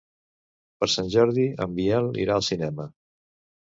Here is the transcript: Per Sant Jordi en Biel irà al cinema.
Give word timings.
Per 0.85 0.89
Sant 0.93 1.13
Jordi 1.17 1.47
en 1.69 1.79
Biel 1.79 2.13
irà 2.27 2.43
al 2.43 2.51
cinema. 2.53 2.93